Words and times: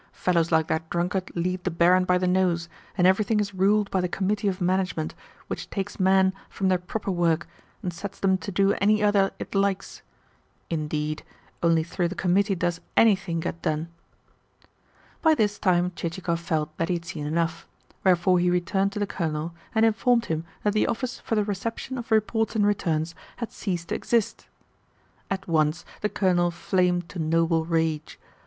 Fellows 0.13 0.51
like 0.51 0.65
that 0.65 0.89
drunkard 0.89 1.31
lead 1.35 1.63
the 1.63 1.69
barin 1.69 2.05
by 2.05 2.17
the 2.17 2.25
nose, 2.25 2.67
and 2.97 3.05
everything 3.05 3.39
is 3.39 3.53
ruled 3.53 3.91
by 3.91 4.01
the 4.01 4.09
Committee 4.09 4.47
of 4.47 4.59
Management, 4.59 5.13
which 5.45 5.69
takes 5.69 5.99
men 5.99 6.33
from 6.49 6.69
their 6.69 6.79
proper 6.79 7.11
work, 7.11 7.47
and 7.83 7.93
sets 7.93 8.17
them 8.19 8.35
to 8.39 8.51
do 8.51 8.73
any 8.81 9.03
other 9.03 9.29
it 9.37 9.53
likes. 9.53 10.01
Indeed, 10.71 11.21
only 11.61 11.83
through 11.83 12.07
the 12.07 12.15
Committee 12.15 12.55
does 12.55 12.81
ANYTHING 12.97 13.41
get 13.41 13.61
done." 13.61 13.89
By 15.21 15.35
this 15.35 15.59
time 15.59 15.91
Chichikov 15.95 16.39
felt 16.39 16.75
that 16.77 16.89
he 16.89 16.95
had 16.95 17.05
seen 17.05 17.27
enough; 17.27 17.67
wherefore 18.03 18.39
he 18.39 18.49
returned 18.49 18.91
to 18.93 18.99
the 18.99 19.05
Colonel, 19.05 19.53
and 19.75 19.85
informed 19.85 20.25
him 20.25 20.45
that 20.63 20.73
the 20.73 20.87
Office 20.87 21.19
for 21.19 21.35
the 21.35 21.43
Reception 21.43 21.99
of 21.99 22.09
Reports 22.09 22.55
and 22.55 22.65
Returns 22.65 23.13
had 23.37 23.51
ceased 23.51 23.89
to 23.89 23.95
exist. 23.95 24.47
At 25.29 25.47
once 25.47 25.85
the 26.01 26.09
Colonel 26.09 26.49
flamed 26.49 27.07
to 27.09 27.19
noble 27.19 27.65
rage. 27.65 28.17